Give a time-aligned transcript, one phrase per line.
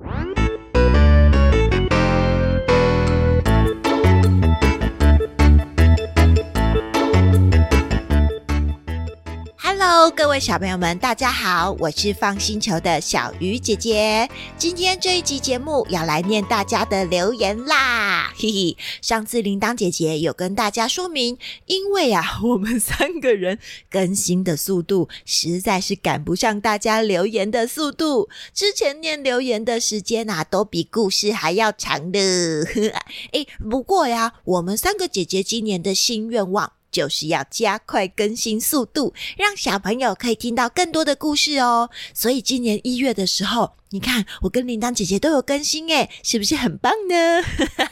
[0.00, 0.43] you
[10.16, 14.28] 各位小朋友们，大家好，我是放星球的小鱼姐姐。
[14.58, 18.76] 今天这一集节目要来念大家的留言啦， 嘿嘿。
[19.00, 28.28] 上次铃铛姐姐有跟大家说明，因为啊， 我们三个人更新的速度实在是赶不上大家留言的速度。
[28.52, 32.18] 之前念留言的时间啊，都比故事还要长的。
[33.32, 36.72] 哎，不过呀，我们三个姐姐今年的新愿望。
[36.94, 41.90] 就是要加快更新速度，让小朋友可以听到更多的故事哦。
[42.14, 47.40] 所以今年一月的时候，你看，我跟铃铛姐姐都有更新诶，是不是很棒呢？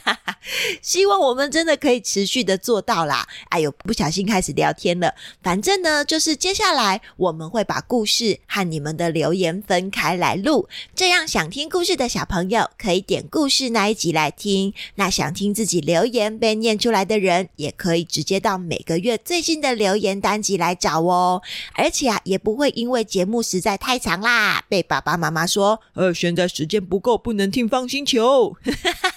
[0.83, 3.25] 希望我们真的可以持续的做到啦。
[3.47, 5.15] 哎呦，不小心开始聊天了。
[5.41, 14.73] 反正呢，就是接下来我们会把故事和你们的留言分开来录，这样想听故事的小朋友可以点故事那一集来听。
[14.95, 21.41] 那想听自己留言被念出来的人，也可以直接到每个月最新的留言单集来找哦。
[21.75, 25.79] 而且啊，也不会因为节目实在太长啦，被爸爸妈妈说。
[25.93, 28.55] 呃，现在时间不够，不能听 FUN 星球。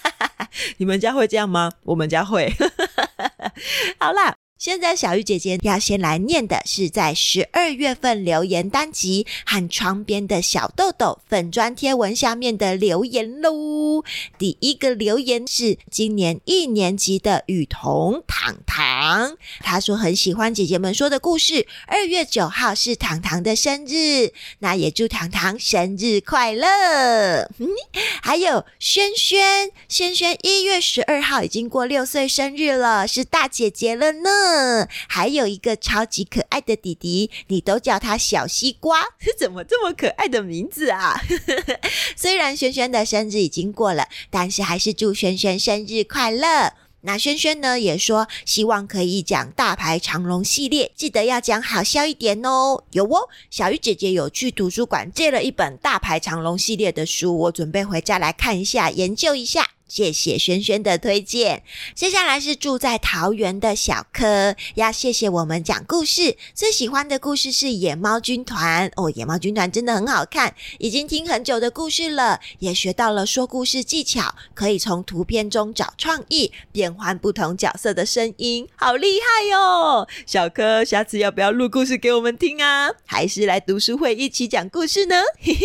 [0.79, 1.73] 你们家会这样吗？
[1.85, 2.53] 我们家会。
[3.99, 4.46] 好啦。
[4.59, 14.03] 现在小鱼姐姐要先来念的是在十二月份留言单集和窗边的小豆豆粉砖贴文下面的留言喽。
[14.39, 21.67] 第一个留言是今年一年级的雨桐糖糖，他说很喜欢姐姐们说的故事。
[21.87, 27.51] 二月九号是糖糖的生日，那也祝糖糖生日快乐。
[28.23, 34.46] 还有轩轩，轩轩一月十二号已经过六岁生日了，是大姐姐了呢。
[34.47, 39.03] 嗯，还有一个超级可爱的弟弟，你都叫他小西瓜，
[39.37, 41.21] 怎么这么可爱的名字啊？
[42.15, 46.75] 虽然轩轩的生日已经过了，但是还是祝轩轩生日快乐。
[47.03, 52.85] 那轩轩呢也说，希望可以讲大牌长龙系列，记得要讲好笑一点哦。
[52.93, 59.71] 有哦，小鱼姐姐有去图书馆借了一本大牌长龙系列的书，我准备回家来看一下，研究一下。
[59.89, 61.63] 谢谢轩轩的推荐。
[61.95, 66.37] 接下来是住在桃园的小柯，要谢谢我们讲故事。
[66.55, 80.09] 最喜欢的故事是《野猫军团》哦，《野猫军团》真的很好看，已经听很久的故事了，也学到了说故事技巧，可以从图片中找创意，变换不同角色的声音，好厉害哟！
[80.27, 82.91] 小柯，下次要不要录故事给我们听啊？
[83.05, 85.23] 还是来读书会一起讲故事呢？
[85.41, 85.61] 嘿嘿。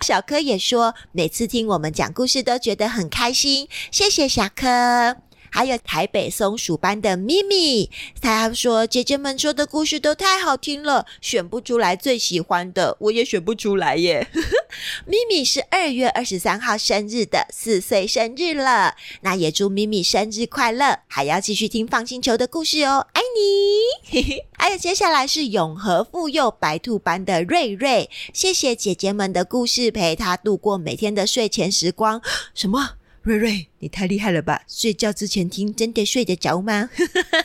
[0.00, 3.51] 小柯也说，每次听我们讲故事都觉得很开心。
[3.90, 5.16] 谢谢小柯，
[5.50, 7.90] 还有台北松鼠班的咪咪，
[8.22, 14.26] 他说姐姐们说的故事都太好听了，选不出来最喜欢的，我也选不出来耶。
[15.04, 24.42] 咪咪是二月二十三号生日的，四岁生日了，那也祝咪咪生日快乐，还要继续听放星球的故事哦，爱你。
[24.56, 32.22] 还有接下来是永和妇幼白兔班的瑞瑞，谢谢姐姐们的故事，陪他度过每天的睡前时光。
[32.54, 32.92] 什么？
[33.22, 34.62] 瑞瑞，你太厉害了吧！
[34.68, 36.88] 睡觉之前听，真的睡得着吗？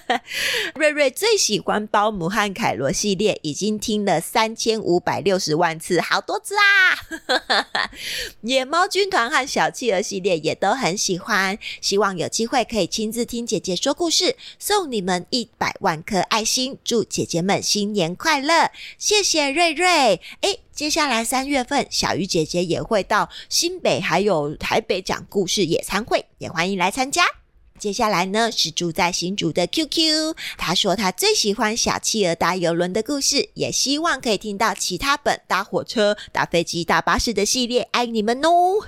[0.76, 7.90] 瑞瑞最喜欢包姆和凯罗系列，已经听了三千五百六十万次，好多次啊！
[8.42, 18.70] 野猫军团和小企鹅系列也都很喜欢，希望有机会可以亲自听姐姐说故事，送你们一百万颗爱心，祝姐姐们新年快乐！
[19.00, 27.37] 谢谢瑞瑞，诶接下来三月份，小鱼姐姐也会到新北还有台北讲故事野餐会，也欢迎来参加。
[27.80, 38.80] 接下来呢，是住在新竹的 QQ，他说他最喜欢小企鹅搭游轮的故事，也希望可以听到其他本搭火车、搭飞机、搭巴士的系列，爱你们哦！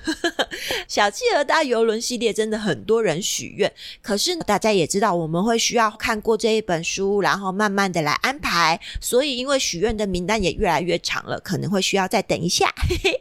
[0.89, 3.71] 小企鹅搭游轮系列真的很多人许愿，
[4.01, 12.73] 可是大家也知道，我们会需要看过这一本书，然后慢慢的来安排，所以因为许愿的名单也越来越长了，可能会需要再等一下。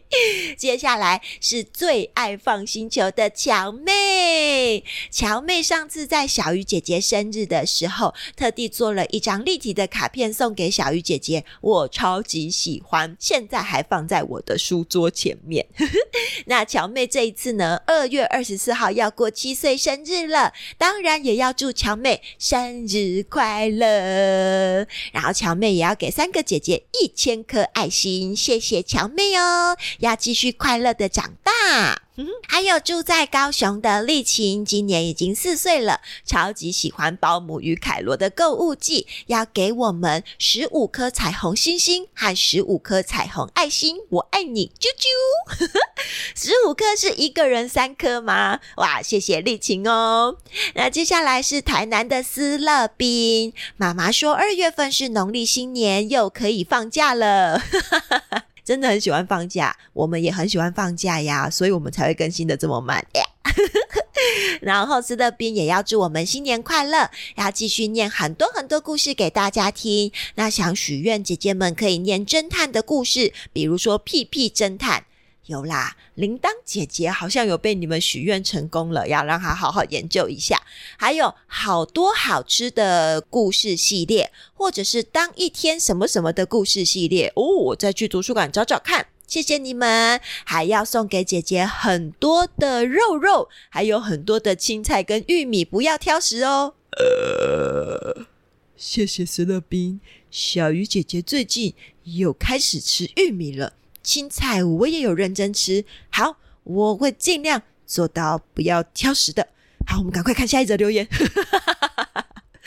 [0.56, 5.57] 接下来是最爱放星球的乔妹，乔妹。
[5.62, 15.66] 上次在小鱼姐姐生日的时候，特地做了一张立体的卡片送给小鱼姐姐，我超级喜欢，现在还放在我的书桌前面。
[16.46, 24.86] 那乔妹这一次呢，二月二十四号要过七岁生日了，当然也要祝乔妹生日快乐。
[25.12, 32.07] 然后乔妹也要给三个姐姐一千颗爱心，谢谢乔妹哦，要继续快乐的长大。
[32.48, 45.68] 还有住在高雄的丽琴，今年已经四岁了，超级喜欢保姆与凯罗的购物记，要给我们十五颗彩虹星星和十五颗彩虹爱心，我爱你，啾啾。
[46.34, 48.60] 十五颗是一个人三颗吗？
[48.76, 50.38] 哇，谢谢丽琴哦。
[50.74, 57.62] 那接下来是台南的思乐冰，妈妈说二月份是农历新年，又可以放假了。
[58.68, 63.02] 真的很喜欢放假，我们也很喜欢放假呀，所以我们才会更新的这么慢。
[64.60, 70.12] 然后斯乐斌也要祝我们新年快乐，要继续念很多很多故事给大家听。
[70.34, 75.04] 那想许愿姐姐们可以念侦探的故事，比如说屁屁侦探。
[75.48, 80.62] 有啦，铃铛姐姐好像有被你们许愿成功了，要让她好好研究一下。
[80.98, 89.06] 还有好多好吃的故事系列，或者是当一天什么什么的故事系列哦，我再去图书馆找找看。
[89.26, 96.74] 谢谢你们，还要送给姐姐很多的肉肉，还有很多的青菜跟玉米，不要挑食哦。
[96.98, 98.26] 呃，
[98.76, 101.74] 谢谢石乐冰，小鱼姐姐最近
[102.04, 103.72] 又开始吃玉米了。
[104.08, 109.46] 青菜我也有认真吃，好，我会尽量做到不要挑食的。
[109.86, 111.06] 好，我们赶快看下一则留言。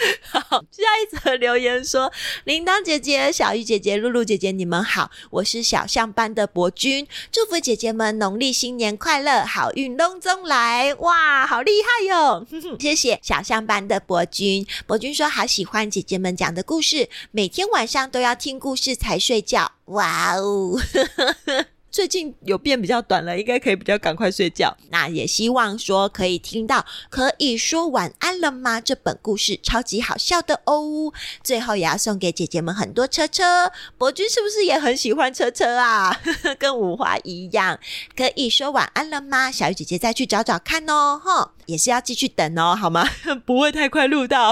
[0.21, 2.11] 好，下一则留言说：
[2.45, 10.93] 铃铛姐姐、小鱼姐姐、露露姐姐，你们好，我是小象班的博君，祝福姐姐们农历新年快乐，好运隆中来！
[10.95, 12.45] 哇，好厉害哟！
[12.79, 14.65] 谢谢小象班的博君。
[14.87, 19.71] 博君说好喜欢姐姐们讲的故事，每天晚上都要听故事才睡觉。
[19.85, 20.79] 哇哦！
[21.91, 24.75] 最近有变比较短了，应该可以比较赶快睡觉。
[24.89, 28.79] 那也希望说可以听到，可以说晚安了吗？
[28.79, 31.11] 这本故事超级好笑的哦。
[31.43, 33.71] 最后也要送给姐姐们很多车车。
[33.97, 36.17] 博君是不是也很喜欢车车啊？
[36.57, 37.77] 跟五花一样。
[38.15, 39.51] 可以说晚安了吗？
[39.51, 41.19] 小鱼姐姐再去找找看哦。
[41.21, 43.07] 哈，也是要继续等哦，好吗？
[43.45, 44.51] 不会太快录到。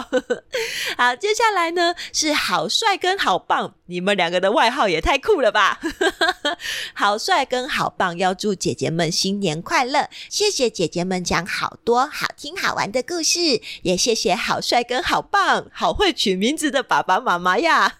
[0.98, 5.80] 好，接下来呢是好帅跟好棒，你们两个的外号也太酷了吧！
[6.96, 7.46] 好帅。
[7.50, 10.08] 跟好棒，要祝姐姐们新年快乐！
[10.30, 17.98] 谢谢姐姐们讲好多好听好玩的故事，也谢谢好帅跟好棒，好会取名字的爸爸妈妈呀！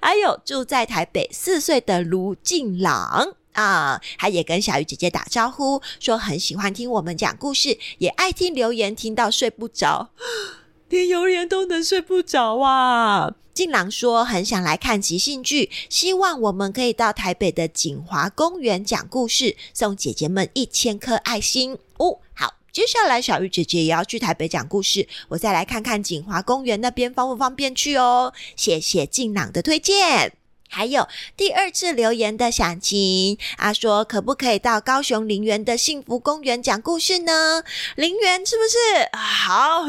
[0.00, 10.10] 还有住在台北四岁的卢静朗啊，他也跟小鱼姐姐打招呼，说很喜欢听我们讲故事，也爱听留言，听到睡不着，
[10.90, 13.34] 连留言都能睡不着啊！
[13.54, 22.18] 静朗说很想来看即兴剧，希望我们可以到台北的锦华公园讲故事，送姐姐们一千颗爱心哦。
[22.34, 28.32] 好，接下来小鱼姐姐也要去台北讲故事，我再来看看锦华公园那边方不方便去哦。
[28.56, 30.43] 谢谢静朗的推荐。
[30.74, 31.06] 还有
[31.36, 37.62] 第二次留言的响晴，他说可不可以到高雄林园的幸福公园讲故事呢？
[37.94, 38.76] 林园是不是？
[39.16, 39.84] 好，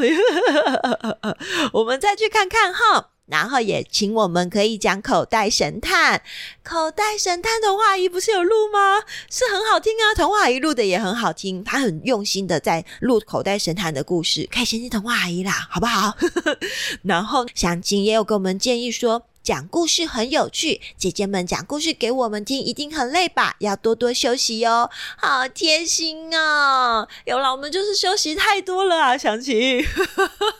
[1.74, 3.10] 我们再去看看哈。
[3.26, 6.22] 然后也请我们可以讲口袋神探，
[6.62, 9.02] 口袋神探童话阿姨不是有录吗？
[9.28, 16.16] 是很好听啊，童话阿姨录的也很好听，她很用心的在录口袋神探的故事，可以先听童话阿姨啦，好不好？
[17.02, 19.26] 然后祥琴也有给我们建议说。
[19.46, 23.54] 讲故事很有趣，姐姐们讲故事给我们听，一定很累吧？
[23.60, 24.90] 要多多休息哦。
[25.16, 27.06] 好贴心啊！
[27.26, 29.86] 有了，我们就是休息太多了啊，祥琴。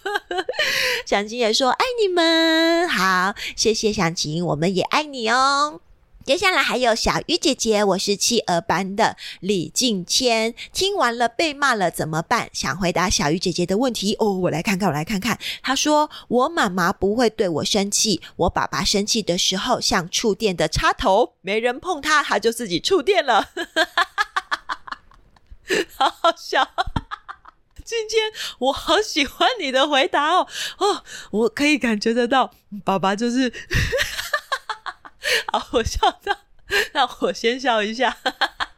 [1.05, 5.81] 祥琴也说爱你们，好，谢谢祥琴，我们也爱你哦。
[6.27, 10.57] 接下来还有小鱼姐姐，我是企鹅班的李静谦。
[10.73, 12.51] 听完了被骂了怎么办？
[12.53, 15.39] 想回答小鱼姐姐的问题哦，我来看看，我来看看。
[15.63, 23.51] 她说：“我妈妈不会对我生气，我爸爸生气的时候像触电的插头，没人碰它，它就自己触电了。”
[25.95, 26.69] 好好笑！
[27.85, 28.19] 静谦，
[28.59, 32.51] 我好喜欢你的回答哦哦，我可以感觉得到，
[32.85, 33.53] 爸爸就是。
[35.73, 36.37] 我笑到，
[36.93, 38.17] 让我先笑一下，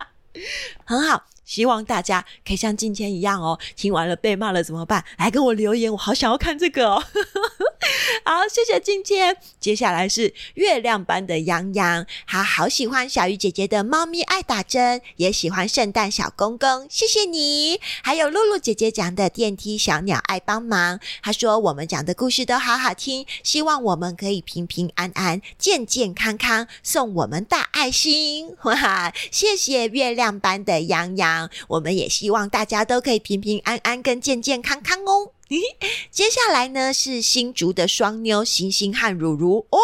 [0.85, 1.27] 很好。
[1.49, 5.03] 希望大家可以像今天一样哦，听完了被骂了怎么办？
[5.17, 7.03] 来跟我留言，我好想要看这个哦。
[8.25, 9.39] 好，谢谢今天。
[9.59, 17.81] 接下来是月亮班的洋洋，他好喜欢小鱼姐姐的猫咪爱打针，也喜欢圣诞小公公，谢谢你。
[18.03, 28.55] 还有露露姐姐讲的电梯小鸟爱帮忙，她说我们讲的故事都好好听，希望我们可以平平安安、健健康康，送我们大爱心。
[28.65, 31.38] 哇，谢谢月亮班的洋洋，
[31.69, 35.33] 我们也希望大家都可以平平安安跟健健康康哦。
[36.11, 39.79] 接下来呢是新竹的双妞星星和如如哦，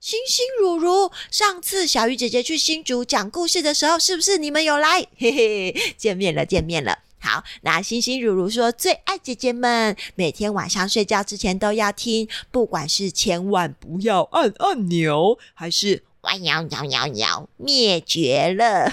[0.00, 5.06] 星星如如，上次小鱼姐姐去新竹讲故事的时候，是不是你们有来？
[5.18, 7.00] 嘿嘿，见面了，见面了。
[7.22, 18.90] 好，那星星如如说最爱姐姐们，每天晚上睡觉之前都要听，不管是千万不要按按钮，还是哇呀呀呀呀，灭绝了。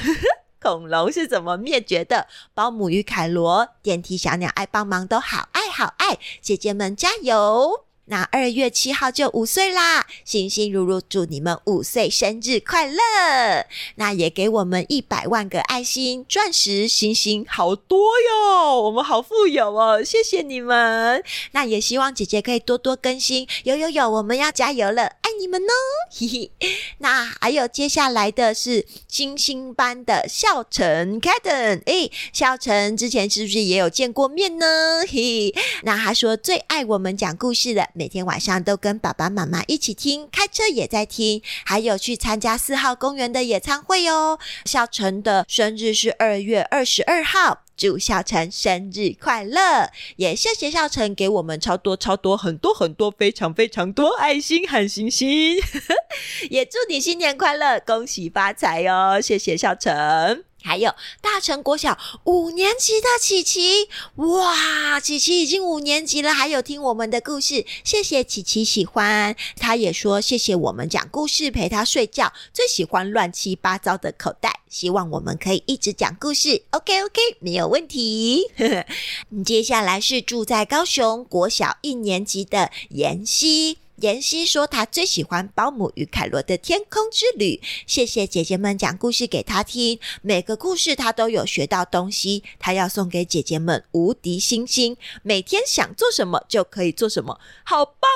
[0.68, 2.28] 恐龙是怎么灭绝的？
[2.54, 7.86] 保姆与凯罗，电梯小鸟爱帮忙，都好爱好爱，姐姐们加油！
[8.10, 13.66] 那二月七号就五岁啦，星星如如祝你们五岁生日快乐！
[13.96, 17.98] 那也给我们一百万个爱心、钻石、星星，好多
[18.30, 18.82] 哟！
[18.82, 21.24] 我们好富有哦，谢谢你们！
[21.52, 25.74] 那也希望姐姐可以多多更新，有有有，我们要加油了，你们哦！
[26.12, 26.52] 嘿嘿。
[27.00, 34.66] 那还有接下来的是星星班的孝成 Kaden，诶，孝成之前是不是也有见过面呢？
[35.08, 35.54] 嘿，
[35.84, 37.88] 那他说最爱我们讲故事的。
[37.94, 44.40] 每天晚上都跟爸爸妈妈一起听，开车也在听，还有去参加四号公园的野餐会哦。
[44.66, 49.92] 孝成的生日是二月二十二号，祝孝成生日快乐！
[50.16, 55.56] 也谢谢孝成给我们超多超多很多很多非常非常多爱心和星星，
[56.50, 59.22] 也祝你新年快乐，恭喜发财哦！
[59.22, 60.47] 谢谢孝成。
[60.68, 69.34] 还有大成国小五年级的琪琪，哇，琪琪已经五年级了，还有听我们的故事，谢谢琪琪喜欢。
[69.58, 76.64] 他也说谢谢我们讲故事陪他睡觉，最喜欢乱七八糟的口袋，希望我们可以一直讲故事。
[76.72, 78.52] OK OK，没有问题。
[79.46, 83.78] 接下来是住在高雄国小一年级的妍希。
[83.98, 92.44] 妍希说：“她最喜欢《保姆与凯罗的天空之旅》，谢谢姐姐们讲故事给她听，每个故事她都有学到东西。
[92.60, 98.10] 她要送给姐姐们无敌星星，每天想做什么就可以做什么，好棒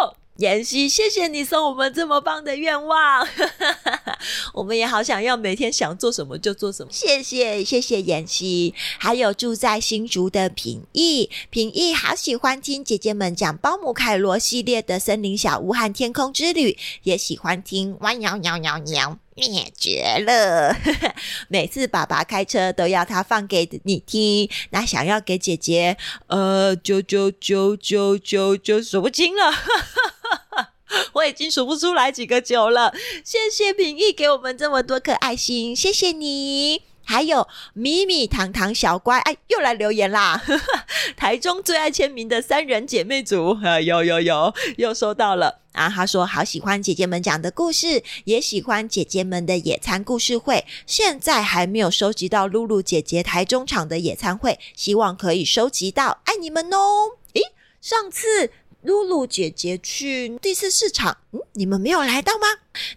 [0.00, 3.24] 哦！”妍希，谢谢你送我们这么棒的愿望，
[4.52, 6.90] 我们也好想要每天想做什么就做什么。
[6.90, 20.76] 谢谢，谢谢妍希，还有住在新竹的平艺，平艺好喜欢听姐姐们讲包姆凯罗系列的森林小屋和天空之旅，也喜欢听哇喵喵喵喵灭绝了。
[21.48, 25.96] 每次爸爸开车都要他放给你听，那想要给姐姐，
[26.28, 29.52] 呃，九九九九九九数不清了。
[31.14, 36.93] 我已经数不出来几个九了，谢谢平易给我们这么多颗爱心，谢谢你。
[37.04, 40.42] 还有米米糖糖小乖，哎，又来留言啦！
[41.16, 45.88] 台中最爱签名的三人姐妹组，啊，有有有，又收到了啊！
[45.88, 50.64] 他说好喜欢姐姐们讲的故事，也喜欢姐姐们的野餐故事会。
[50.86, 57.18] 现在还没有收集到露露姐姐台中场的野餐会，希望可以收集到，爱你们哦！
[57.34, 57.42] 诶，
[57.80, 58.50] 上次。
[58.84, 62.46] 露露姐姐去第四市场，嗯，你们没有来到吗？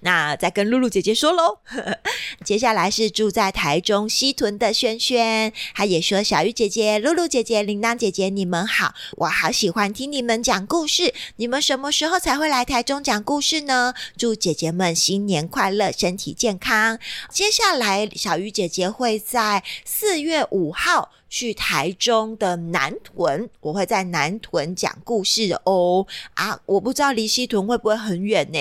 [0.01, 1.60] 那再跟露露姐姐说喽。
[2.44, 11.13] 接下来是住在台中西屯的萱萱，她也说：“小鱼姐姐、露露姐姐、铃铛姐姐，你们好，我好喜欢听你们讲故事。
[11.38, 13.94] 你们什么时候才会来台中讲故事呢？
[14.17, 17.00] 祝姐姐们新年快乐，身体健康。
[17.32, 26.06] 接下来，小鱼姐姐会在四月五号。”去台中的南屯，我会在南屯讲故事哦。
[26.34, 28.60] 啊，我不知道离西屯会不会很远呢？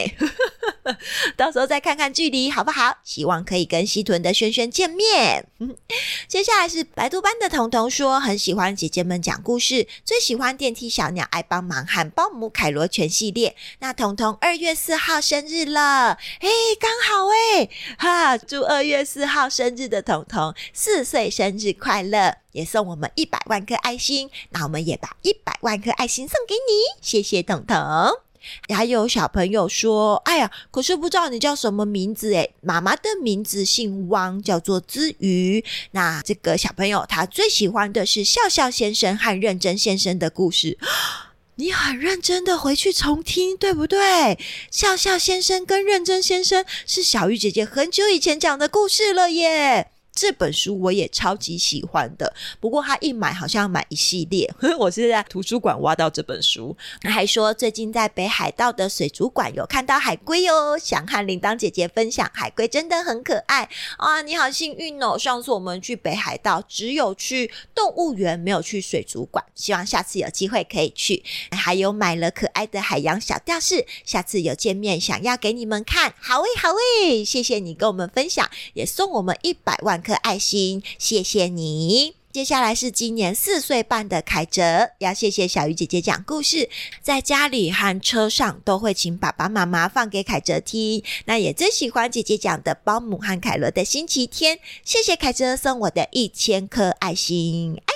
[1.36, 2.98] 到时候再看看距离好不好？
[3.04, 5.46] 希望可以跟西屯的萱萱见面。
[6.28, 13.56] 接下来是白兔班的彤彤说，很喜欢姐姐们讲故事，最喜欢电梯小鸟爱帮忙和包姆凯罗全系列。
[13.80, 16.48] 那彤彤二月四号生日了，哎，
[16.80, 22.36] 刚好哎，哈，祝二月四号生日的彤彤四岁生日快乐！
[22.52, 28.25] 也送我们一百万颗爱心，那我们也把一百万颗爱心送给你，谢谢彤彤。
[28.74, 35.64] 还有小朋友说：“哎呀，可是不知道你叫什么名字诶，妈妈的名字姓汪，叫做之瑜。
[35.92, 40.78] 那这个小朋友他最喜欢的是笑笑先生和认真先生的故事。
[41.58, 44.38] 你很认真的回去重听，对不对？
[44.70, 54.50] 笑笑先生跟认真先生是小鱼姐姐很久以前讲的故事了耶。”这本书我也超级喜欢的，不过他一买好像要买一系列。
[54.80, 63.68] 我是在图书馆挖到这本书，还说最近在北海道的水族馆有看到海龟哦，想和铃铛姐姐分享，海龟真的很可爱
[63.98, 64.22] 啊！
[64.22, 71.22] 你好幸运哦，上次我们去北海道只有去动物园，没有去水族馆，希望下次有机会可以去。
[71.50, 76.14] 还有买了可爱的海洋小吊饰，下次有见面想要给你们看。
[76.18, 76.70] 好诶，好
[77.02, 82.14] 诶，谢谢你跟我们分享，也送我们一百万颗爱心，谢谢你。
[82.30, 86.68] 接下来是今年四岁半的凯哲，要谢谢小鱼姐姐讲故事，
[87.02, 91.02] 在家里和车上都会请爸爸妈妈放给凯哲听。
[91.24, 97.92] 那也最喜欢姐姐讲的《包姆和凯罗的星期天》，谢谢凯哲送我的一千颗爱心，爱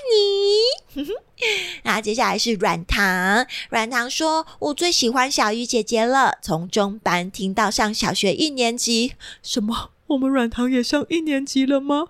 [0.96, 1.04] 你。
[1.84, 9.12] 那接下来是软糖，软糖说：“我最喜欢小鱼姐姐了，从中班听到上小学一年级，
[9.42, 12.08] 什么？”我们软糖也上一年级了吗？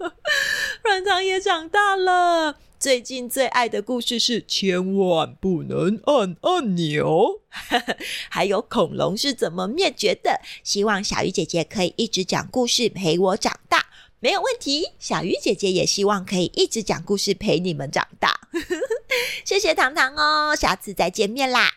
[0.82, 2.56] 软糖也长大了。
[2.78, 7.42] 最近最爱的故事是千万不能按按钮，
[8.30, 10.40] 还有恐龙是怎么灭绝的。
[10.64, 13.86] 希望小鱼姐姐可以一直讲故事陪我长大，
[14.20, 14.92] 没有问题。
[14.98, 18.40] 小鱼姐姐也希望可以一直讲故事陪你们长大。
[19.44, 21.74] 谢谢糖糖哦，下次再见面啦。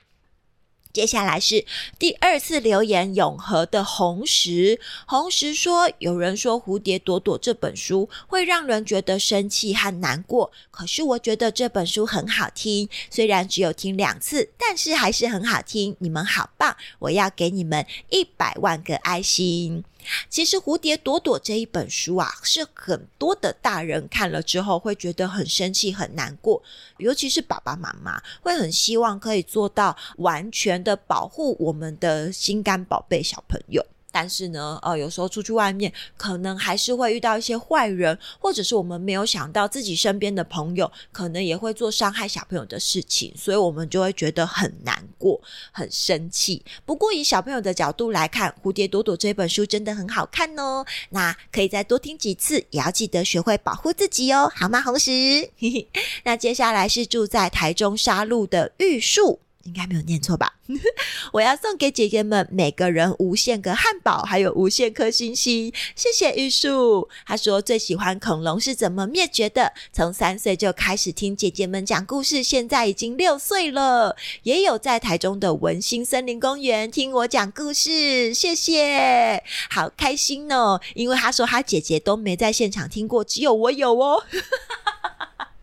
[0.93, 1.65] 接下来是
[1.97, 4.79] 第二次留言，永和的红石。
[5.05, 15.95] 红石说：“有人说《蝴蝶朵朵》这本书会让人觉得生气和难过，可是我觉得这本书很好听，虽然只有听两次，但是还是很好听。
[15.99, 19.83] 你们好棒，我要给你们一百万个爱心。”
[20.29, 26.61] 其实《蝴蝶朵朵》这一本书啊，是很多的大人看了之后会觉得很生气、很难过，
[26.97, 33.85] 尤其是爸爸妈妈会很希望可以做到完全的保护我们的心肝宝贝小朋友。
[34.11, 45.39] 但是呢，呃，有时候出去外面，可能还是会遇到一些坏人，或者是我们没有想到自己身边的朋友，可能也会做伤害小朋友的事情，所以我们就会觉得很难过、
[45.71, 46.63] 很生气。
[46.85, 50.85] 不过以小朋友的角度来看，《蝴蝶朵朵》这本书真的很好看哦。
[51.09, 55.49] 那可以再多听几次，也要记得学会保护自己哦，好吗，红石？
[56.25, 59.39] 那接下来是住在台中沙鹿的玉树。
[59.63, 60.53] 应该没有念错吧？
[61.33, 65.71] 我要送给姐姐们每个人无限个汉堡，还有无限颗星星。
[65.95, 67.09] 谢谢玉树。
[67.25, 74.15] 他说最喜欢恐龙是怎么灭绝的，从三岁就开始听姐姐们讲故事，现在已经六岁了。
[74.43, 80.79] 也有在台中的文心森林公园听我讲故事，谢谢，好开心哦！
[80.95, 84.23] 因为他说他姐姐都没在现场听过，只有我有哦。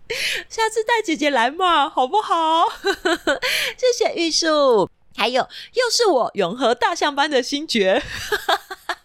[0.48, 2.64] 下次带姐姐来嘛，好不好？
[3.76, 5.42] 谢谢玉树，还有
[5.74, 8.02] 又是我永和大象班的星爵。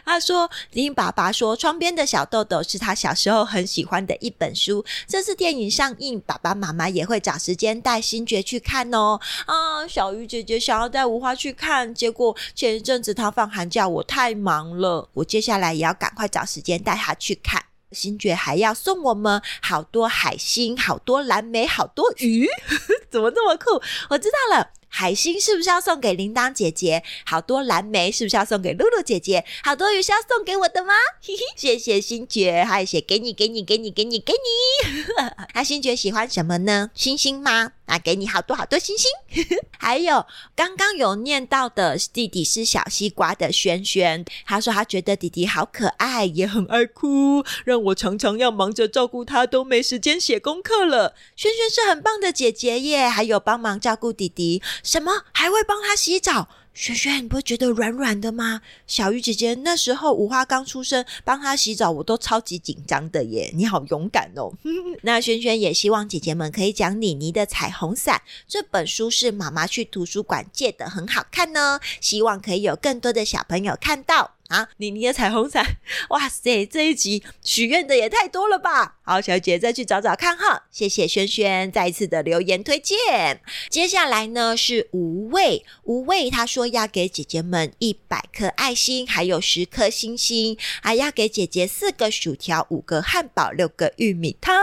[0.05, 4.83] 他说林爸爸说，窗边的小豆豆是他小时候很喜欢的一本书。
[5.07, 9.19] 这次电影上映，爸爸妈妈也会找时间带星爵去看哦。
[9.45, 15.09] 啊，小鱼姐姐想要带无花去看，结果前一阵子他放寒假，我太忙了。
[15.13, 17.63] 我接下来也要赶快找时间带他去看。
[17.93, 22.47] 星爵还要送我们好多海星、好多蓝莓、好多鱼，
[23.11, 23.81] 怎么这么酷？
[24.09, 24.71] 我知道了。
[24.95, 27.01] 海星是不是要送给铃铛姐姐？
[27.25, 29.43] 好多蓝莓是不是要送给露露姐姐？
[29.63, 30.93] 好多鱼是要送给我的吗？
[31.19, 35.03] 嘿嘿，谢谢星爵，还有写给你，给你，给你，给你，给你。
[35.55, 36.91] 那星爵喜欢什么呢？
[36.93, 37.71] 星星吗？
[37.85, 39.09] 那给你好多好多星星。
[39.77, 51.15] 还有刚刚有念到的弟弟是小西瓜的轩轩，他说他觉得弟弟好可爱，也很爱哭，让我常常要忙着照顾他，都没时间写功课了。
[51.35, 54.61] 轩轩是很棒的姐姐耶，还有帮忙照顾弟弟。
[54.83, 56.47] 什么还会帮他洗澡？
[56.73, 58.61] 萱萱，你不会觉得软软的吗？
[58.87, 63.51] 小鱼姐姐那时候五花刚出生，帮她洗澡，我都超级紧张的耶。
[63.53, 64.51] 你好勇敢哦！
[65.03, 71.79] 那萱萱也希望姐姐们可以讲妮妮的彩虹伞这本书，是妈妈去图书馆借的，很好看呢。
[72.01, 74.31] 希望可以有更多的小朋友看到。
[74.53, 75.65] 啊，妮妮的彩虹伞，
[76.09, 76.63] 哇塞！
[76.67, 78.97] 这一集许愿的也太多了吧？
[79.01, 80.65] 好，小姐再去找找看哈。
[80.69, 83.41] 谢谢轩轩再一次的留言推荐。
[83.67, 94.55] 接下来呢是无畏，无畏他说要给姐姐们一百颗爱心，还有十颗星星，还要给姐姐四个薯条、五个汉堡、六个玉米汤。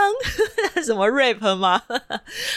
[0.85, 1.83] 什么 rap 吗？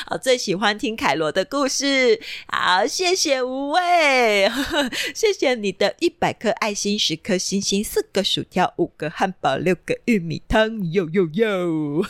[0.06, 2.20] 好，最喜欢听凯罗的故事。
[2.46, 4.48] 好，谢谢无畏，
[5.12, 12.04] 谢谢你的一百颗爱心，十颗星星，四个薯条，五个汉堡，六个玉米汤，哟哟哟！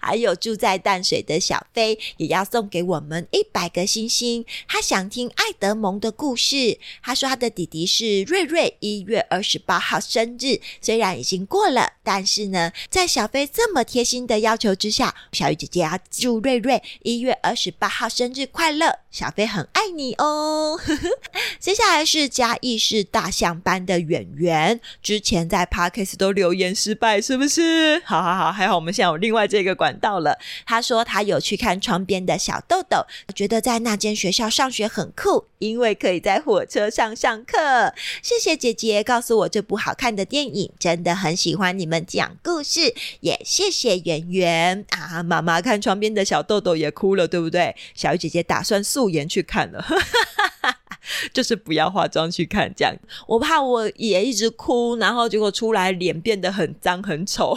[0.00, 4.44] 还有住在淡水的小飞也要送给我们一百个星星。
[4.68, 6.78] 他想听爱德蒙的故事。
[7.02, 18.98] 他说他的弟弟是瑞瑞，一月二十八号生日，虽然已经过了，但是呢，在小飞这么贴心的要求之下，小鱼姐姐要祝瑞瑞一月二十八号生日快乐。
[19.10, 20.78] 小飞很爱你哦。
[21.58, 28.02] 接下来是嘉义市大象班的演员，之前在 Podcast 都留言失败，是不是？
[28.04, 30.38] 好好好，还好我们现在有另外这个管道了。
[30.64, 37.92] 他说他有去看窗边的小豆豆，觉得在那间学校上学很酷，因为可以在火车上上课。
[38.22, 45.22] 谢谢姐姐告诉我这部好看的电影，真的很喜欢你们讲故事，也谢谢圆圆啊。
[45.22, 47.74] 妈妈看窗边的小豆豆也哭了，对不对？
[47.94, 49.84] 小鱼姐姐打算素颜去看了。
[51.32, 52.92] 就是不要化妆去看这样，
[53.28, 57.56] 我怕我也一直哭，然后结果出来脸变得很脏很丑。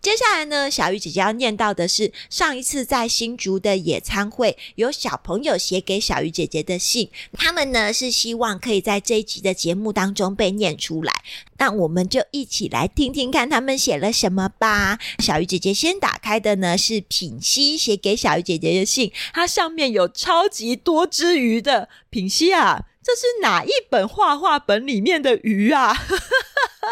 [0.00, 11.22] 接下来呢，小鱼姐姐要念到的是上一次在新竹的野餐会，有小朋友写给小鱼姐姐的信，他们呢是希望可以在这一集的节目当中被念出来，
[11.58, 14.98] 那我们就一起来听听看他们写了什么吧。
[15.18, 22.84] 小鱼姐姐先打开的呢是品溪写给小鱼姐姐的信，它上面有超级多只鱼的，品溪啊。
[23.00, 25.96] 这是哪一本画画本里面的鱼啊？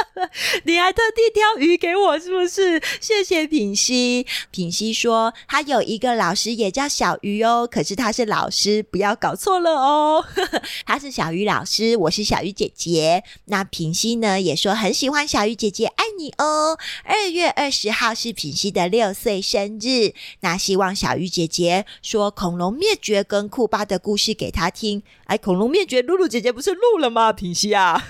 [0.65, 2.83] 你还特地挑鱼给我，是不是？
[3.01, 4.27] 谢谢品溪。
[4.51, 10.25] 品溪说他有一个老师也叫小鱼哦，可是他是老师，不要搞错了哦。
[10.87, 13.23] 他是小鱼老师，我是小鱼姐姐。
[13.47, 16.79] 那品溪呢也说很喜欢小鱼姐姐，爱你哦。
[17.05, 25.03] 二月二十号是品溪的六岁生日，那希望小鱼姐姐说恐龙灭绝跟库巴的故事给他听。
[25.27, 27.33] 哎，恐龙灭绝，露露姐姐不是录了吗？
[27.33, 28.01] 品溪啊，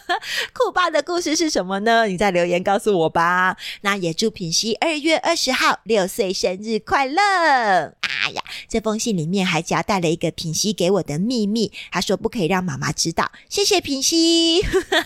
[0.52, 2.06] 酷爸的故事是什么呢？
[2.06, 3.56] 你在留言告诉我吧。
[3.80, 7.94] 那也祝品溪二月二十号六岁生日快乐！
[8.26, 13.30] 哎呀，这封信里面还夹带了一个品溪给我的秘密，他说不可以让妈妈知道。
[13.48, 14.62] 谢谢品溪。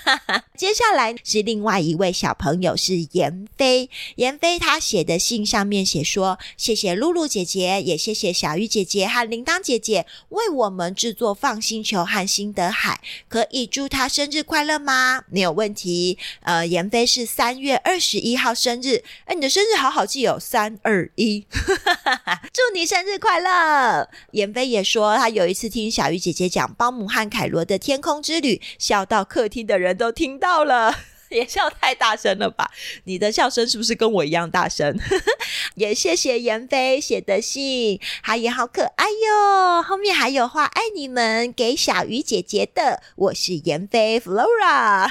[0.57, 3.89] 接下来是另外一位小朋友，是严飞。
[4.17, 15.23] 严飞他写的信上面写说：谢谢露露姐姐，也谢谢小鱼姐姐和铃铛姐姐为我们制作放星球和新德海，可以祝他生日快乐吗？
[15.29, 16.19] 没有问题。
[16.43, 21.47] 呃，妍飞是三月二十一号生日，哎，你的生日好好记哦，三二一，
[22.53, 24.09] 祝你生日快乐。
[24.33, 31.10] 妍飞也说，他有一次听小鱼姐姐讲包姆和凯罗的天空之旅，笑到客厅的人都听到了。
[31.33, 32.71] 也笑太大声了吧？
[33.05, 34.99] 你的笑声是不是跟我一样大声？
[35.77, 39.83] 也谢谢严飞写的信，他也好可爱哟。
[39.83, 43.03] 后面还有话，爱你们，给小鱼姐姐的。
[43.15, 45.11] 我是严飞 Flora，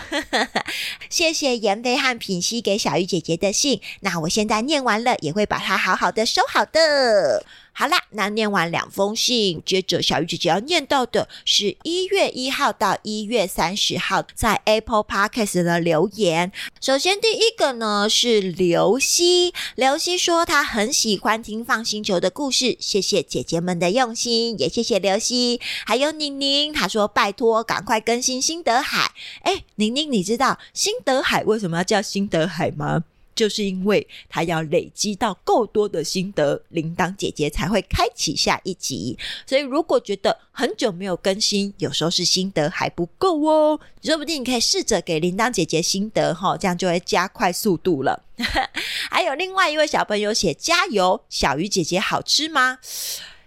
[1.09, 3.81] 谢谢严飞和品溪给小鱼姐姐的信。
[4.01, 7.45] 那我现在念完了，也会把它好好的收好的。
[7.79, 16.51] 好啦，那念完两封信，接着小鱼姐姐要念到的是一月一号到一月三十号在 Apple Podcast 的留言。
[16.81, 25.61] 首先第一个呢是刘希，刘希说她很喜欢听放星球的故事，谢谢姐姐们的用心，也谢谢刘希。
[25.85, 29.13] 还有宁宁，她说拜托赶快更新辛德海。
[29.43, 33.05] 哎，宁宁，你知道辛德海为什么要叫辛德海吗？
[33.39, 39.17] 就是因为他要累积到够多的心得，铃铛姐姐才会开启下一集。
[39.45, 48.21] 所以如果觉得很久没有更新，有时候是心得还不够哦，说不定你可以试着给铃铛姐姐心得哈，这样就会加快速度了。
[49.09, 52.79] 还有另外一位小朋友写加油，小鱼姐姐好吃吗？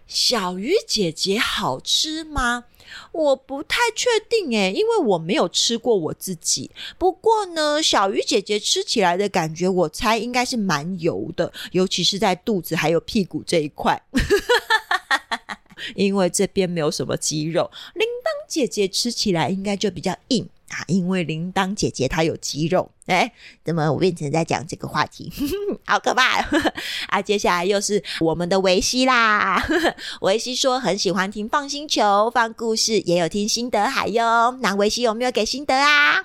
[0.07, 2.65] 小鱼姐姐好吃吗？
[3.13, 6.71] 我不太确定诶，因为我没有吃过我自己。
[6.99, 14.01] 不过呢，小鱼姐姐吃起来的感觉，我猜应该是蛮油的，尤其是在肚子还有屁股这一块，
[15.95, 17.71] 因为这边没有什么肌肉。
[17.95, 22.91] 铃铛姐姐吃起来应该就比较硬啊，因为铃铛姐姐她有肌肉。
[23.07, 23.33] 哎，
[23.65, 25.33] 怎么我变成在讲这个话题？
[25.85, 26.39] 好可怕
[27.11, 27.21] 啊！
[27.21, 29.61] 接下来又是我们的维西啦。
[30.23, 34.57] 维西说很喜欢听放星球放故事，也有听辛德海哟。
[34.61, 36.23] 那维西有没有给辛德啊？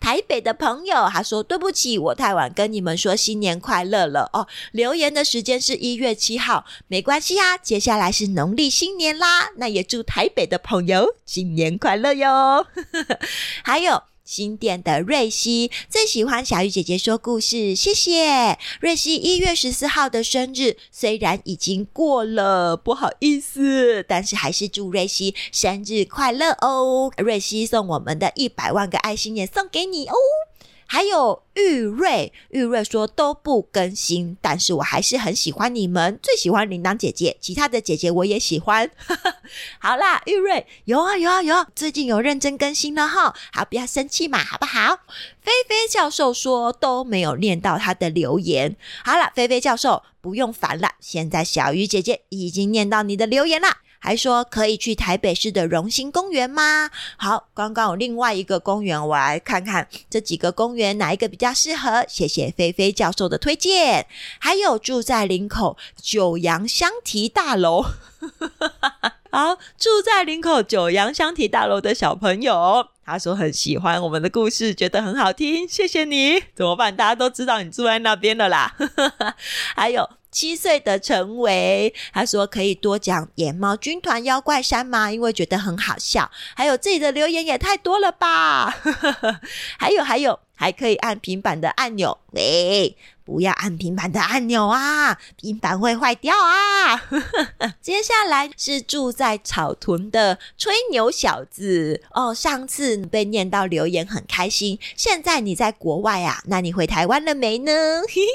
[0.00, 4.48] 台北的朋友他说对不起，我太晚跟你们说新年快乐了哦。
[4.72, 7.56] 留言的时间是一月七号，没关系啊。
[7.56, 12.66] 接下来是农历新年啦，那也祝台北的朋友新年快乐哟。
[13.62, 14.02] 还有。
[14.26, 19.14] 新店的瑞希最喜欢小鱼姐姐说故事，谢谢瑞希。
[19.14, 27.12] 一月十四号的生日虽然已经过了，不好意思，但是还是祝瑞希生日快乐哦。
[27.18, 30.14] 瑞希送我们的一百万个爱心也送给你哦。
[30.86, 38.90] 还有玉瑞，玉瑞说都不更新，但是我还是很喜欢你们，最喜欢铃铛姐姐，其他的姐姐我也喜欢。
[39.78, 45.00] 好啦，玉瑞有啊有啊有啊，最近有认真更新了哈，好，不要生气嘛，好不好？
[45.40, 53.78] 菲菲教授说都没有念到他的留言，好了，菲菲教授不用烦了，现在小鱼姐姐已经念到你的留言了。
[54.06, 56.88] 还说可以去台北市的荣兴公园吗？
[57.16, 62.04] 好，刚刚有另外一个公园，我来看看这几个公园哪一个比较适合。
[62.06, 64.06] 谢谢菲菲教授的推荐。
[64.38, 67.82] 还有住在林口九阳香堤大楼，
[69.32, 75.66] 好，住在林口九阳香堤大楼的小朋友，他说很喜欢我们的故事，觉得很好听。
[75.66, 76.94] 谢谢你，怎么办？
[76.94, 78.72] 大家都知道你住在那边的啦。
[79.74, 80.08] 还有。
[80.36, 85.10] 七岁的陈维，他说可以多讲野猫军团妖怪山吗？
[85.10, 86.30] 因为觉得很好笑。
[86.54, 88.76] 还有自己的留言也太多了吧？
[89.78, 92.18] 还 有还有，还可以按平板的按钮。
[92.32, 92.96] 喂。
[93.26, 96.94] 不要按平板的按钮啊，平板会坏掉啊！
[97.82, 106.40] 接下来是住在草屯的吹牛小子哦，上次被念到留言很开心，现在你在国外啊？
[106.46, 107.72] 那你回台湾了没呢？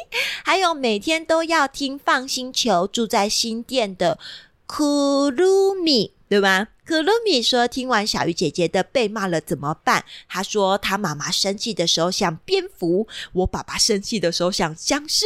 [0.44, 4.20] 还有每天都要听 FUN 星球，住在新店的
[4.68, 6.70] 库鲁米，对吧？
[6.86, 15.26] 可露米说：“听完小鱼姐姐的被骂了怎么办？”她说：“她妈妈生气的时候像蝙蝠，我爸爸生气的时候像僵尸。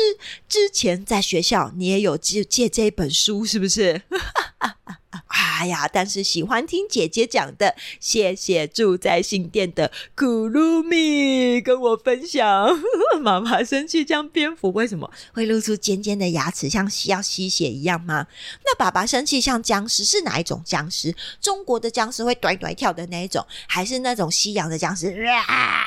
[0.50, 4.02] 之前在学校你也有借借这本书，是不是？”
[5.28, 12.78] 哎呀，但是喜欢听姐姐讲的，谢谢住在新店的库鲁米跟我分享。
[13.22, 18.28] 妈妈生气像蝙蝠，为什么会露出尖尖的牙齿，像要吸血一样吗？
[18.66, 21.16] 那爸爸生气像僵尸，是哪一种僵尸？
[21.40, 25.08] 中国的僵尸会短短跳的那一种，还是那种西洋的僵尸
[25.48, 25.86] 啊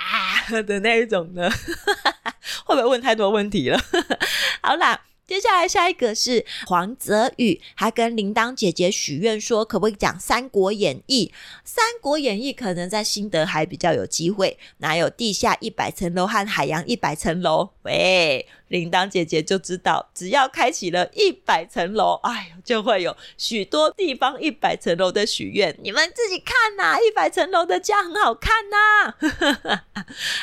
[0.67, 1.49] 的那一种呢？
[2.65, 3.79] 会不会问太多问题了？
[4.63, 5.08] 好啦。
[5.29, 11.27] 接下来下一个是黄泽宇，他跟铃铛姐姐许愿说，可不可以讲《三国演义》？
[11.63, 17.69] 《三国演义》可能在新德还比较有机会，哪有地下一百层楼和海洋一百层楼？
[17.83, 18.47] 喂。
[18.69, 25.77] 铃铛姐姐就知道，只要开启了一百层楼，哎，就会有许多地方一百层楼的许愿。
[25.83, 29.85] 你们自己看呐、一百层楼的家很好看呐、啊。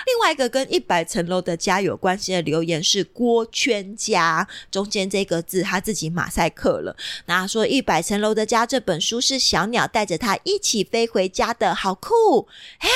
[0.06, 6.96] 另外一个跟一百层楼的家有关系的留言是郭圈家，中间这个字他自己马赛克了。
[7.28, 12.48] 那说一百层楼的家这本书是小鸟带着它一起飞回家的，好酷！
[12.80, 12.90] 哎，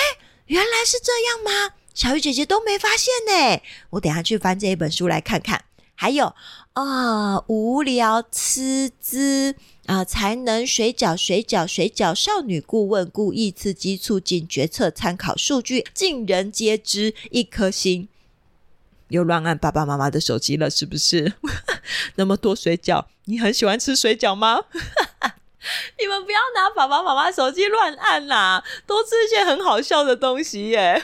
[0.48, 1.76] 原来是这样吗？
[2.00, 5.66] 小鱼姐姐都没发现呢，我等下去翻这一本书来看看。
[5.96, 6.34] 还有
[6.72, 9.54] 啊、无聊吃滋
[9.86, 18.08] 啊，才能水饺水饺水饺少女顾问故意刺激促进决策参考数据，尽人皆知一颗星。
[19.10, 21.34] 又乱按爸爸妈妈的手机了，是不是？
[22.16, 24.62] 那么多水饺，你很喜欢吃水饺吗？
[26.00, 31.02] 你们不要拿爸爸妈妈手机乱按啦，多吃一些很好笑的东西耶。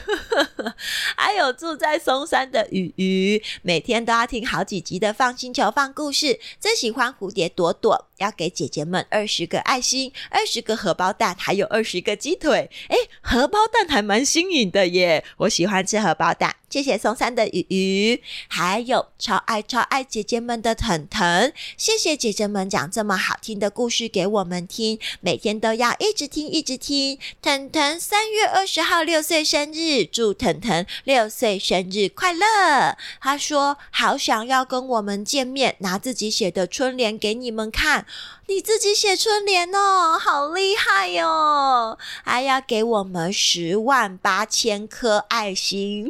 [1.18, 8.08] 还有住在松山的鱼鱼，每天都要听好几集的放星球放故事，最喜欢蝴蝶朵朵。
[8.18, 12.70] 要给姐姐们二十个爱心，二十个荷包蛋，还有二十个鸡腿。
[12.90, 16.56] 诶，荷包蛋还蛮新颖的耶，我喜欢吃荷包蛋。
[16.70, 21.54] 谢谢松山的鱼鱼，还有超爱超爱姐姐们的腾腾。
[21.78, 27.18] 谢谢姐姐们讲这么好听的故事给我们听，每天都要一直听一直听。
[27.42, 32.98] 腾腾三月二十号六岁生日，祝腾腾六岁生日快乐。
[33.22, 38.05] 他说好想要跟我们见面，拿自己写的春联给你们看。
[38.48, 41.98] 你自己写春联哦，好厉害哟、哦！
[42.24, 46.08] 还要给我们十万八千颗爱心，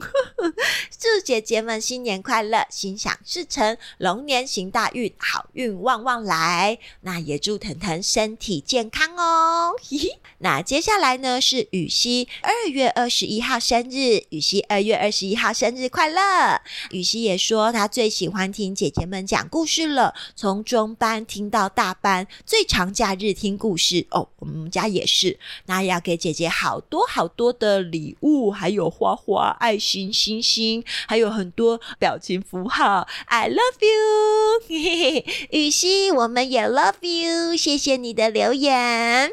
[0.99, 6.77] 祝姐姐们新年快乐，心想事成，龙年行大运，好运旺旺来。
[7.01, 9.71] 那也祝腾腾身体健康哦。
[10.39, 16.59] 那接下来呢是雨熙，二月二十一号生日，雨熙二月二十一号生日快乐。
[16.91, 21.84] 雨熙也说她最喜欢听姐姐们讲故事了，从中班听到大。
[21.93, 25.37] 班最长假日听故事哦，我们家也是。
[25.65, 33.07] 那要给姐姐好多好多的礼物，还有花花、爱心、星星，还有很多表情符号。
[33.25, 39.31] I love you， 雨熙，我们也 love you，谢谢你的留言。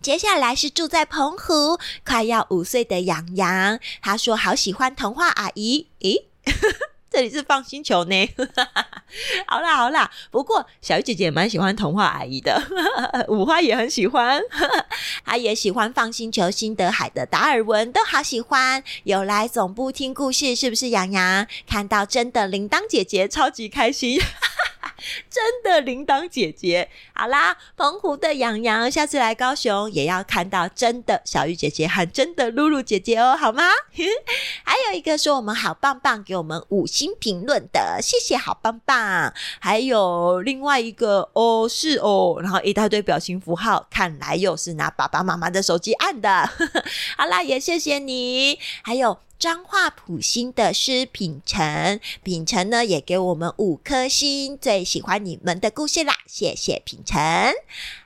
[0.00, 5.88] 接下来是住在澎湖，快要五岁的洋洋，他说好喜欢童话阿姨。
[6.00, 6.26] 诶，
[7.10, 8.28] 这里是放星球呢。
[9.46, 12.60] 好啦好啦，不过小鱼姐姐也蛮喜欢童话阿姨的，
[13.28, 14.40] 五花也很喜欢，
[15.24, 18.82] 她也喜欢 FUN 星球、辛德海的达尔文都好喜欢。
[19.04, 20.88] 有来总部听故事是不是？
[20.88, 24.18] 洋洋看到真的铃铛姐姐超级开心。
[25.30, 33.64] 真的铃铛姐姐，好啦，澎湖的洋洋，下次来高雄也要看到真的小玉姐姐和真的露露姐姐哦，好吗？
[34.64, 39.32] 还有一个说我们好棒棒，给我们五星评论的，谢谢，好棒棒。
[39.60, 46.50] 还有另外一个哦，是哦，然后一大堆表情符号，看来又是拿爸爸妈妈的手机按的。
[47.16, 49.18] 好啦，也谢谢你，还有。
[49.38, 57.16] 彰化普星的诗品成，品成呢也给我们五颗星，最喜欢你们的故事啦，谢谢品成。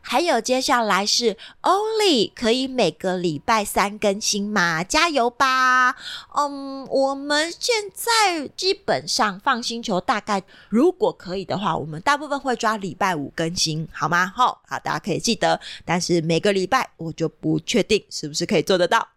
[0.02, 4.84] 还有接下来是欧丽，可以每个礼拜三更新吗？
[4.84, 5.96] 加油吧！
[6.36, 14.30] 嗯，我们现在基本上放星球大概如果可以的话，我们大部分会抓礼拜五更新，好吗？
[14.36, 15.58] 好，好，大家可以记得。
[15.86, 19.08] 但是每个礼拜我就不确定是不是可以做得到。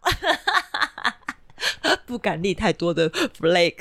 [2.05, 3.75] 不敢立太多的 flag。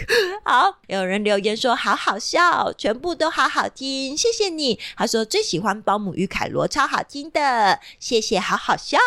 [0.45, 4.79] 好，有人留言说好好笑，全部都好好听，谢谢你。
[4.97, 8.99] 他说最喜欢保姆与凯罗，超好听的，谢谢，好好笑。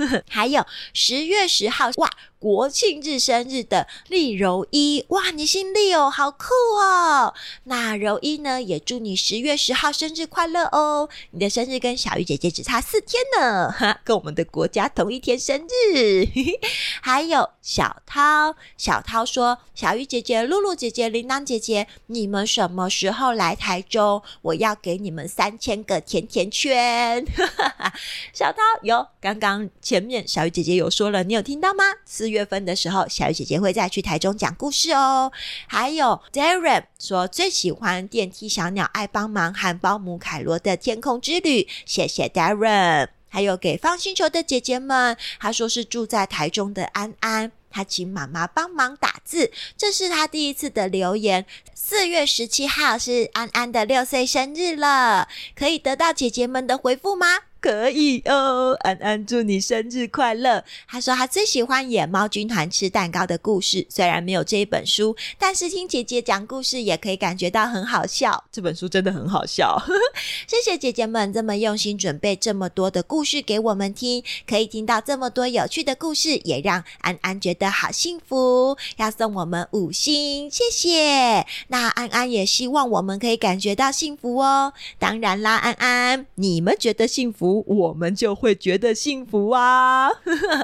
[0.28, 2.10] 还有十月十号，哇。
[2.40, 6.46] 国庆日生日的丽柔一，哇，你姓丽哦，好酷
[6.80, 7.34] 哦！
[7.64, 11.10] 那柔一呢，也祝你十月十号生日快乐哦！
[11.32, 16.26] 你的生日跟小鱼姐姐只差四天呢，哈， 跟我们的国家同一天生日。
[17.02, 24.22] 还有小涛，小涛说：“小鱼姐姐、露露姐姐、铃铛姐姐，你们什么时候来台中？
[24.40, 27.22] 我要给你们三千个甜甜圈。
[28.32, 31.84] ”小涛有，刚刚前面小鱼姐姐有说了，你有听到吗？
[32.30, 35.30] 月份的时候，小鱼姐姐会再去台中讲故事哦。
[35.66, 43.08] 还有 Darren 说最喜欢电梯小鸟爱帮忙和保姆凯罗的天空之旅，谢谢 Darren。
[43.28, 51.46] 还有给放星球的姐姐们，他说是住在台中的安安，他请妈妈帮忙打字，这是他第一次的留言。
[51.72, 57.26] 四月十七号是安安的六岁生日了，可以得到姐姐们的回复吗？
[57.60, 60.64] 可以哦，安安祝你生日快乐。
[60.88, 68.42] 他说他最喜欢野猫军团吃蛋糕的故事，虽然没有这一本书，但是听姐姐讲故事也可以感觉到很好笑。
[68.50, 69.78] 这本书真的很好笑，
[70.48, 78.78] 谢谢姐姐们这么用心准备这么多的故事给我们听，可以听到这么多有趣的故事，也让安安觉得好幸福。
[78.96, 81.46] 要送我们五星，谢谢。
[81.68, 84.72] 那安安也希望我们可以感觉到幸福哦。
[84.98, 87.49] 当然啦，安安，你们觉得幸福？
[87.66, 90.10] 我们就会觉得幸福啊！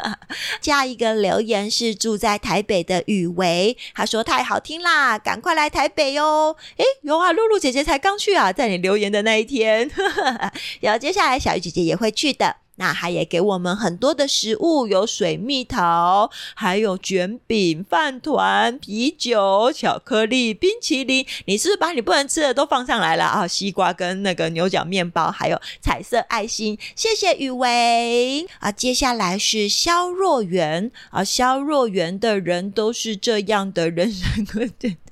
[0.61, 6.57] 下一个留言是住在台北的雨薇，他说太好听啦，赶快来台北哦！
[6.77, 9.91] 诶，有啊，露露姐姐才刚去啊，在你留言的那一天，
[10.81, 12.57] 然后接下来小鱼姐姐也会去的。
[12.77, 21.27] 那他也给我们很多的食物，有水蜜桃，还有卷饼、饭团、啤酒、巧克力、冰淇淋。
[21.47, 23.47] 你是不是把你不能吃的都放上来了啊？
[23.47, 26.79] 西瓜跟那个牛角面包，还有彩色爱心。
[26.95, 28.71] 谢谢雨薇啊！
[28.71, 34.71] 接下来是肖若元啊，肖若元的人都是这样的人生观。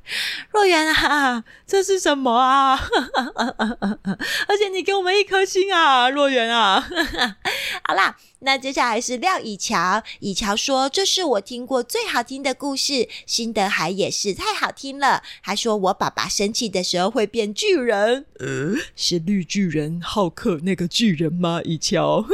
[0.52, 2.78] 若元啊，这是什么啊？
[4.48, 6.84] 而且你给我们一颗星啊，若元啊！
[7.86, 15.22] 好啦，那接下来是廖以乔，以乔说，这是我听过最好听的故事，辛德海也是太好听了。
[15.40, 21.60] 还说我爸爸生气的时候会变巨人，呃，是绿巨人浩克那个巨人吗？
[21.64, 22.24] 以乔，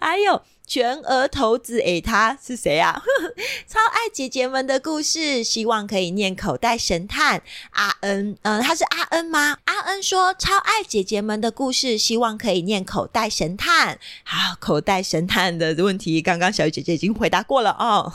[0.00, 0.42] 还有。
[0.66, 3.02] 全额投资，诶，他是谁啊？
[3.68, 8.34] 超爱姐姐们的故事，希望可以念口袋神探阿恩。
[8.40, 9.58] 嗯，他是阿恩吗？
[9.66, 13.98] 阿恩说超爱姐姐们的故事，希望可以念口袋神探。
[14.24, 18.12] 好，口袋神探的问题，刚刚小雨姐姐已经回答过了哦。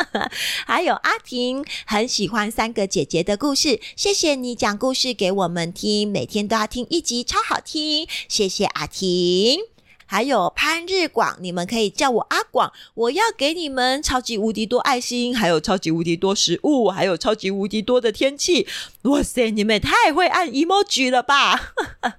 [0.66, 8.08] 还有阿婷很喜欢三个姐姐的故事，谢谢你讲故事给我们听，每天都要听一集，超好听。
[8.28, 9.60] 谢谢阿婷。
[10.04, 18.66] 还有潘日广，你们可以叫我阿广，我要给你们超级无敌多爱心，还有超级无敌多食物，还有超级无敌多的天气。
[19.04, 21.72] 哇塞，你们也太会按 emoji 了吧！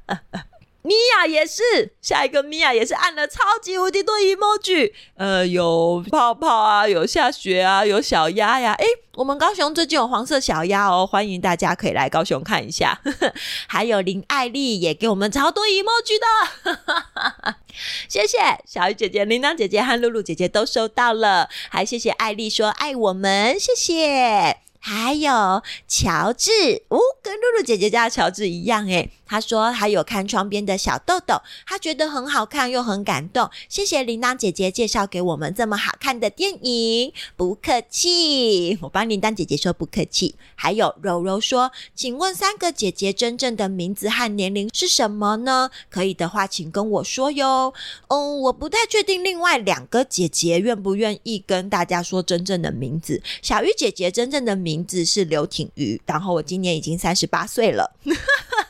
[0.84, 8.74] 米娅也是，下一个米娅也是按了超级无敌多 emoji，呃，有泡泡啊，有下雪啊，有小鸭呀。
[8.74, 13.00] 诶，我们高雄最近有黄色小鸭哦，欢迎大家可以来高雄看一下。
[13.68, 17.56] 还有林爱丽也给我们超多 emoji 的，
[18.10, 24.58] 谢谢小鱼姐姐、铃铛姐姐和露露姐姐都收到了，还谢谢爱丽说爱我们，谢谢。
[24.86, 26.52] 还有乔治，
[26.90, 29.10] 哦，跟露露姐姐家的乔治一样诶。
[29.34, 33.50] 他说他有看窗边的小豆豆，他觉得很好看又很感动。
[33.68, 38.78] 谢谢铃铛姐姐介绍给我们这么好看的电影，不客气。
[38.82, 40.36] 我帮铃铛姐姐说不客气。
[40.54, 45.72] 还有柔柔说，请问三个姐姐真正的名字和年龄是什么呢？
[45.90, 47.74] 可以的话，请跟我说哟。
[48.10, 53.20] 嗯，我不太确定另外两个姐姐愿不愿意跟大家说真正的名字。
[53.42, 54.84] 小鱼姐姐真正的名。
[54.86, 57.90] 字是刘挺瑜，然后我今年已经三十八岁了。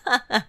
[0.04, 0.46] 哈哈，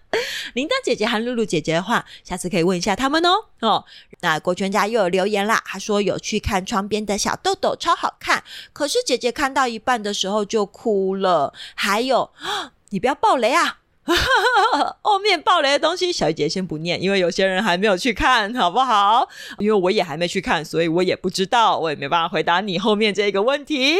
[0.53, 3.29] 林丹姐姐和露露姐姐的话，下次可以问一下他们哦。
[3.61, 3.85] 哦，
[4.21, 8.43] 那国权家又有留言啦，他说有去看窗边的小豆豆，超好看。
[8.73, 11.53] 可是姐姐看到一半的时候就哭了。
[11.73, 12.31] 还有，
[12.89, 13.79] 你不要暴雷啊！
[15.01, 19.27] 后面爆雷的东西，小鱼姐先不念，因为有些人还没有去看，好不好？
[19.57, 23.95] 因为我也还没去看，所以我也不知道，我也没办法回答你后面这个问题。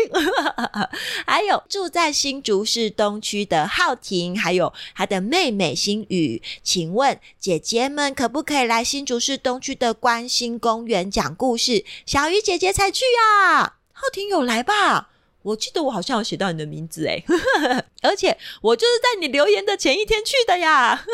[1.25, 11.83] 还有住在新竹市东区的浩婷，还有他的妹妹新宇，请问姐姐们可不可以来新竹市东区的关心公园讲故事？
[12.05, 15.09] 小鱼姐姐才去啊，浩婷有来吧？
[15.45, 17.23] 我记得我好像有写到你的名字诶，
[18.01, 21.05] 而且我就是在你留言的前一天去的呀。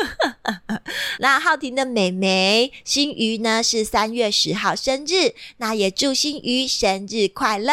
[1.20, 7.72] 那浩婷的妹妹新瑜呢是三月十号生日，那也祝新瑜生日快乐。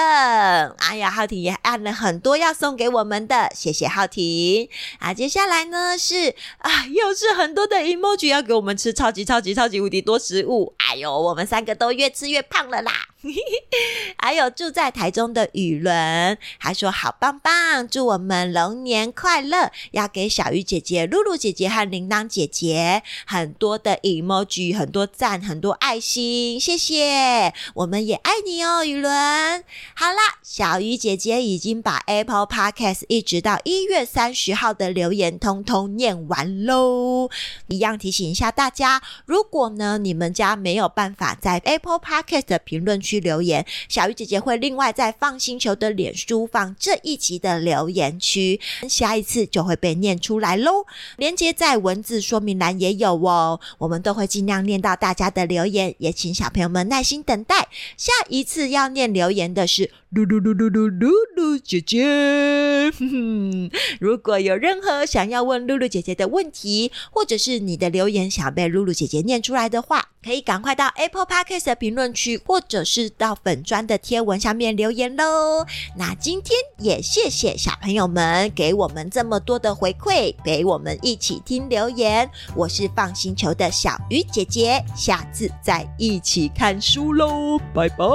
[0.79, 4.67] 哎呀，浩婷也按了很多要送给我们的，谢谢浩婷。
[4.99, 10.73] 啊，接下来呢是啊，又是很多的 emoji 要给我们吃，超级超级超级无敌多食物。
[10.77, 12.91] 哎呦，我们三个都越吃越胖了啦。
[14.17, 16.37] 还有住在台中的雨伦。
[16.57, 19.71] 还说好棒棒，祝我们龙年快乐！
[19.91, 27.53] 要给小鱼姐姐、露露姐姐和铃铛姐姐很多的 emoji，很多赞，很多爱心，谢谢！
[27.73, 29.63] 我们也爱你哦，雨伦。
[29.95, 37.29] 好啦，小鱼姐姐已经把 Apple Podcast 一直到一月三十号的留言通通念完喽。
[37.67, 46.49] 一样提醒一下大家，如果呢你们家没有办法在 Apple Podcast 的评论区留言，小鱼姐姐会另外在放星球的脸书。
[46.51, 50.85] 放这一集的留言区，下一次就会被念出来喽。
[51.15, 57.69] 连接在文字说明栏也有哦，我们都会尽量念到大家的留言，也请小朋友们耐心等待。
[57.95, 62.91] 下一次要念留言的是噜噜噜噜噜噜噜姐姐。
[62.91, 75.63] 哼哼，如果有任何想要问露露姐姐的问题，或者是你的留言想被露露姐姐念出来的话，可以赶快到 Apple Podcast 的评论区，或者是到粉砖的贴文下面留言喽。
[75.95, 82.27] 那今天也谢谢小朋友们给我们这么多的回馈，陪我们一起听留言。
[82.55, 88.07] 我是放星球的小鱼姐姐，下次再一起看书喽，拜拜。